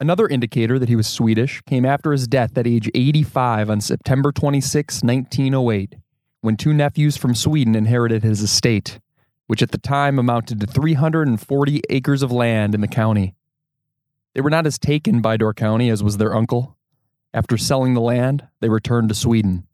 Another 0.00 0.26
indicator 0.26 0.78
that 0.78 0.88
he 0.88 0.96
was 0.96 1.06
Swedish 1.06 1.60
came 1.66 1.84
after 1.84 2.12
his 2.12 2.26
death 2.26 2.56
at 2.56 2.66
age 2.66 2.88
85 2.94 3.68
on 3.68 3.82
September 3.82 4.32
26, 4.32 5.02
1908, 5.02 5.96
when 6.40 6.56
two 6.56 6.72
nephews 6.72 7.18
from 7.18 7.34
Sweden 7.34 7.74
inherited 7.74 8.22
his 8.22 8.40
estate, 8.40 9.00
which 9.48 9.60
at 9.60 9.70
the 9.70 9.76
time 9.76 10.18
amounted 10.18 10.60
to 10.60 10.66
340 10.66 11.82
acres 11.90 12.22
of 12.22 12.32
land 12.32 12.74
in 12.74 12.80
the 12.80 12.88
county. 12.88 13.34
They 14.38 14.42
were 14.42 14.50
not 14.50 14.68
as 14.68 14.78
taken 14.78 15.20
by 15.20 15.36
Door 15.36 15.54
County 15.54 15.90
as 15.90 16.00
was 16.00 16.18
their 16.18 16.32
uncle. 16.32 16.76
After 17.34 17.58
selling 17.58 17.94
the 17.94 18.00
land, 18.00 18.46
they 18.60 18.68
returned 18.68 19.08
to 19.08 19.14
Sweden. 19.16 19.66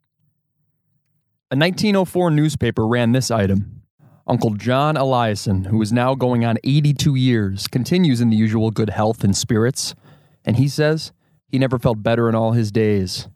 A 1.50 1.54
1904 1.54 2.30
newspaper 2.30 2.86
ran 2.86 3.12
this 3.12 3.30
item 3.30 3.82
Uncle 4.26 4.54
John 4.54 4.94
Eliason, 4.94 5.66
who 5.66 5.82
is 5.82 5.92
now 5.92 6.14
going 6.14 6.46
on 6.46 6.56
82 6.64 7.14
years, 7.14 7.68
continues 7.68 8.22
in 8.22 8.30
the 8.30 8.38
usual 8.38 8.70
good 8.70 8.88
health 8.88 9.22
and 9.22 9.36
spirits, 9.36 9.94
and 10.46 10.56
he 10.56 10.66
says 10.66 11.12
he 11.46 11.58
never 11.58 11.78
felt 11.78 12.02
better 12.02 12.30
in 12.30 12.34
all 12.34 12.52
his 12.52 12.72
days. 12.72 13.28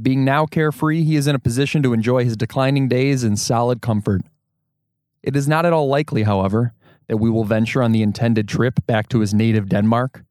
Being 0.00 0.24
now 0.24 0.46
carefree, 0.46 1.02
he 1.02 1.16
is 1.16 1.26
in 1.26 1.36
a 1.36 1.38
position 1.38 1.82
to 1.82 1.92
enjoy 1.92 2.24
his 2.24 2.34
declining 2.34 2.88
days 2.88 3.24
in 3.24 3.36
solid 3.36 3.82
comfort. 3.82 4.22
It 5.22 5.36
is 5.36 5.46
not 5.46 5.66
at 5.66 5.74
all 5.74 5.88
likely, 5.88 6.22
however, 6.22 6.72
that 7.08 7.18
we 7.18 7.28
will 7.28 7.44
venture 7.44 7.82
on 7.82 7.92
the 7.92 8.00
intended 8.00 8.48
trip 8.48 8.80
back 8.86 9.10
to 9.10 9.20
his 9.20 9.34
native 9.34 9.68
Denmark, 9.68 10.22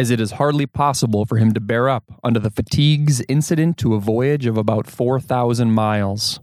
as 0.00 0.10
it 0.10 0.18
is 0.18 0.30
hardly 0.32 0.64
possible 0.64 1.26
for 1.26 1.36
him 1.36 1.52
to 1.52 1.60
bear 1.60 1.86
up 1.86 2.04
under 2.24 2.40
the 2.40 2.50
fatigues 2.50 3.20
incident 3.28 3.76
to 3.76 3.92
a 3.92 4.00
voyage 4.00 4.46
of 4.46 4.56
about 4.56 4.86
4,000 4.86 5.72
miles. 5.72 6.40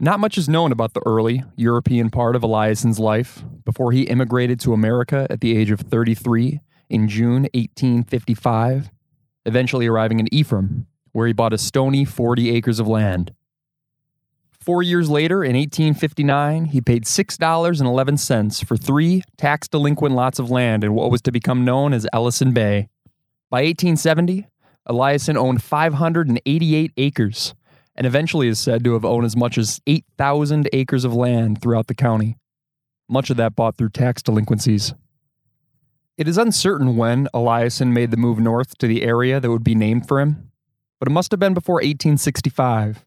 Not 0.00 0.18
much 0.18 0.38
is 0.38 0.48
known 0.48 0.72
about 0.72 0.94
the 0.94 1.02
early 1.04 1.44
European 1.54 2.08
part 2.08 2.34
of 2.34 2.40
Eliasson's 2.40 2.98
life 2.98 3.44
before 3.66 3.92
he 3.92 4.04
immigrated 4.04 4.58
to 4.60 4.72
America 4.72 5.26
at 5.28 5.42
the 5.42 5.54
age 5.54 5.70
of 5.70 5.80
33 5.80 6.60
in 6.88 7.08
June 7.08 7.42
1855, 7.52 8.90
eventually 9.44 9.86
arriving 9.86 10.18
in 10.18 10.32
Ephraim, 10.32 10.86
where 11.12 11.26
he 11.26 11.34
bought 11.34 11.52
a 11.52 11.58
stony 11.58 12.06
40 12.06 12.48
acres 12.56 12.80
of 12.80 12.88
land. 12.88 13.34
Four 14.62 14.84
years 14.84 15.10
later, 15.10 15.42
in 15.42 15.56
1859, 15.56 16.66
he 16.66 16.80
paid 16.80 17.04
$6.11 17.04 18.64
for 18.64 18.76
three 18.76 19.24
tax 19.36 19.66
delinquent 19.66 20.14
lots 20.14 20.38
of 20.38 20.52
land 20.52 20.84
in 20.84 20.94
what 20.94 21.10
was 21.10 21.20
to 21.22 21.32
become 21.32 21.64
known 21.64 21.92
as 21.92 22.06
Ellison 22.12 22.52
Bay. 22.52 22.88
By 23.50 23.62
1870, 23.62 24.46
Eliason 24.88 25.34
owned 25.34 25.64
588 25.64 26.92
acres 26.96 27.54
and 27.96 28.06
eventually 28.06 28.46
is 28.46 28.60
said 28.60 28.84
to 28.84 28.92
have 28.92 29.04
owned 29.04 29.26
as 29.26 29.36
much 29.36 29.58
as 29.58 29.80
8,000 29.88 30.68
acres 30.72 31.04
of 31.04 31.12
land 31.12 31.60
throughout 31.60 31.88
the 31.88 31.94
county, 31.94 32.38
much 33.08 33.30
of 33.30 33.36
that 33.38 33.56
bought 33.56 33.76
through 33.76 33.90
tax 33.90 34.22
delinquencies. 34.22 34.94
It 36.16 36.28
is 36.28 36.38
uncertain 36.38 36.96
when 36.96 37.26
Eliason 37.34 37.88
made 37.88 38.12
the 38.12 38.16
move 38.16 38.38
north 38.38 38.78
to 38.78 38.86
the 38.86 39.02
area 39.02 39.40
that 39.40 39.50
would 39.50 39.64
be 39.64 39.74
named 39.74 40.06
for 40.06 40.20
him, 40.20 40.52
but 41.00 41.08
it 41.08 41.12
must 41.12 41.32
have 41.32 41.40
been 41.40 41.52
before 41.52 41.76
1865 41.76 43.04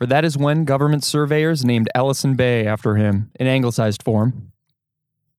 for 0.00 0.06
that 0.06 0.24
is 0.24 0.38
when 0.38 0.64
government 0.64 1.04
surveyors 1.04 1.62
named 1.62 1.90
Ellison 1.94 2.34
Bay 2.34 2.66
after 2.66 2.96
him 2.96 3.30
in 3.38 3.46
anglicized 3.46 4.02
form. 4.02 4.50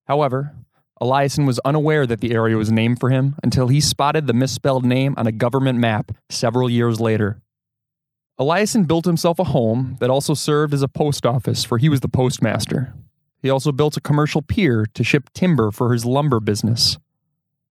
However, 0.07 0.53
Eliason 1.01 1.47
was 1.47 1.57
unaware 1.65 2.05
that 2.05 2.21
the 2.21 2.31
area 2.31 2.55
was 2.55 2.71
named 2.71 2.99
for 2.99 3.09
him 3.09 3.37
until 3.41 3.69
he 3.69 3.81
spotted 3.81 4.27
the 4.27 4.35
misspelled 4.35 4.85
name 4.85 5.15
on 5.17 5.25
a 5.25 5.31
government 5.31 5.79
map 5.79 6.11
several 6.29 6.69
years 6.69 7.01
later. 7.01 7.41
Eliason 8.39 8.87
built 8.87 9.05
himself 9.05 9.39
a 9.39 9.45
home 9.45 9.97
that 9.99 10.11
also 10.11 10.35
served 10.35 10.75
as 10.75 10.83
a 10.83 10.87
post 10.87 11.25
office, 11.25 11.63
for 11.63 11.79
he 11.79 11.89
was 11.89 12.01
the 12.01 12.07
postmaster. 12.07 12.93
He 13.41 13.49
also 13.49 13.71
built 13.71 13.97
a 13.97 14.01
commercial 14.01 14.43
pier 14.43 14.85
to 14.93 15.03
ship 15.03 15.31
timber 15.33 15.71
for 15.71 15.91
his 15.91 16.05
lumber 16.05 16.39
business. 16.39 16.99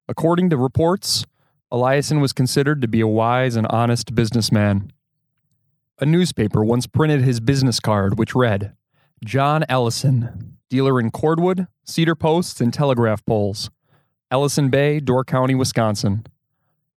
According 0.09 0.51
to 0.51 0.57
reports, 0.57 1.25
Eliason 1.73 2.21
was 2.21 2.33
considered 2.33 2.83
to 2.83 2.89
be 2.89 3.01
a 3.01 3.07
wise 3.07 3.55
and 3.55 3.69
honest 3.69 4.13
businessman. 4.13 4.91
A 6.03 6.07
newspaper 6.07 6.65
once 6.65 6.87
printed 6.87 7.21
his 7.21 7.41
business 7.41 7.79
card, 7.79 8.19
which 8.19 8.35
read 8.35 8.75
John 9.23 9.67
Ellison, 9.69 10.57
dealer 10.71 10.99
in 10.99 11.11
cordwood, 11.11 11.67
cedar 11.85 12.15
posts, 12.15 12.59
and 12.63 12.73
telegraph 12.73 13.23
poles. 13.27 13.69
Ellison 14.31 14.71
Bay, 14.71 14.99
Door 14.99 15.25
County, 15.25 15.55
Wisconsin. 15.55 16.25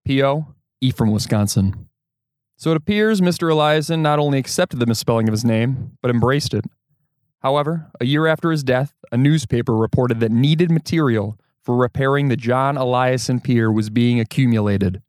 P.O. 0.06 0.46
Ephraim, 0.80 1.12
Wisconsin. 1.12 1.86
So 2.56 2.70
it 2.70 2.78
appears 2.78 3.20
Mr. 3.20 3.50
Eliason 3.50 3.98
not 3.98 4.18
only 4.18 4.38
accepted 4.38 4.80
the 4.80 4.86
misspelling 4.86 5.28
of 5.28 5.32
his 5.32 5.44
name, 5.44 5.98
but 6.00 6.10
embraced 6.10 6.54
it. 6.54 6.64
However, 7.40 7.90
a 8.00 8.06
year 8.06 8.26
after 8.26 8.50
his 8.50 8.64
death, 8.64 8.94
a 9.12 9.18
newspaper 9.18 9.76
reported 9.76 10.20
that 10.20 10.32
needed 10.32 10.70
material 10.70 11.38
for 11.60 11.76
repairing 11.76 12.28
the 12.28 12.36
John 12.36 12.76
Eliason 12.76 13.44
Pier 13.44 13.70
was 13.70 13.90
being 13.90 14.18
accumulated. 14.18 15.02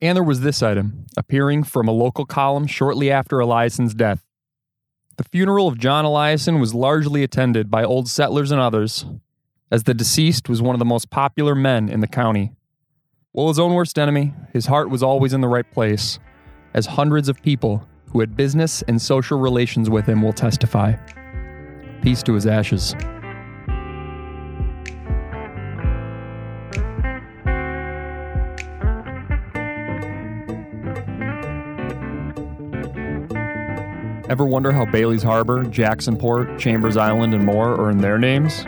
And 0.00 0.14
there 0.14 0.22
was 0.22 0.40
this 0.40 0.62
item, 0.62 1.06
appearing 1.16 1.64
from 1.64 1.88
a 1.88 1.92
local 1.92 2.24
column 2.24 2.66
shortly 2.66 3.10
after 3.10 3.38
Eliason's 3.38 3.94
death. 3.94 4.24
The 5.16 5.24
funeral 5.24 5.66
of 5.66 5.78
John 5.78 6.04
Eliason 6.04 6.60
was 6.60 6.72
largely 6.74 7.24
attended 7.24 7.68
by 7.68 7.82
old 7.82 8.08
settlers 8.08 8.52
and 8.52 8.60
others, 8.60 9.04
as 9.72 9.82
the 9.82 9.94
deceased 9.94 10.48
was 10.48 10.62
one 10.62 10.76
of 10.76 10.78
the 10.78 10.84
most 10.84 11.10
popular 11.10 11.56
men 11.56 11.88
in 11.88 11.98
the 11.98 12.06
county. 12.06 12.52
Well, 13.32 13.48
his 13.48 13.58
own 13.58 13.74
worst 13.74 13.98
enemy, 13.98 14.34
his 14.52 14.66
heart 14.66 14.88
was 14.88 15.02
always 15.02 15.32
in 15.32 15.40
the 15.40 15.48
right 15.48 15.68
place, 15.72 16.20
as 16.74 16.86
hundreds 16.86 17.28
of 17.28 17.42
people 17.42 17.84
who 18.12 18.20
had 18.20 18.36
business 18.36 18.82
and 18.82 19.02
social 19.02 19.40
relations 19.40 19.90
with 19.90 20.06
him 20.06 20.22
will 20.22 20.32
testify. 20.32 20.94
Peace 22.02 22.22
to 22.22 22.34
his 22.34 22.46
ashes. 22.46 22.94
Ever 34.28 34.44
wonder 34.44 34.72
how 34.72 34.84
Bailey's 34.84 35.22
Harbor, 35.22 35.64
Jacksonport, 35.64 36.58
Chambers 36.58 36.98
Island, 36.98 37.32
and 37.32 37.44
more 37.44 37.80
earn 37.80 37.98
their 37.98 38.18
names? 38.18 38.62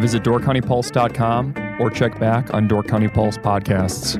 Visit 0.00 0.22
DoorCountyPulse.com 0.22 1.76
or 1.78 1.90
check 1.90 2.18
back 2.18 2.54
on 2.54 2.66
Door 2.66 2.84
County 2.84 3.08
Pulse 3.08 3.36
podcasts. 3.36 4.18